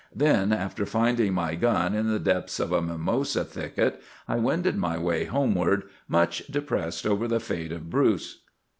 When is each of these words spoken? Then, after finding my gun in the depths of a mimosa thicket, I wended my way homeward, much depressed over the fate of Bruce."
Then, 0.15 0.51
after 0.51 0.87
finding 0.87 1.35
my 1.35 1.53
gun 1.53 1.93
in 1.93 2.07
the 2.07 2.17
depths 2.17 2.59
of 2.59 2.71
a 2.71 2.81
mimosa 2.81 3.43
thicket, 3.45 4.01
I 4.27 4.37
wended 4.37 4.75
my 4.75 4.97
way 4.97 5.25
homeward, 5.25 5.83
much 6.07 6.47
depressed 6.47 7.05
over 7.05 7.27
the 7.27 7.39
fate 7.39 7.71
of 7.71 7.91
Bruce." 7.91 8.41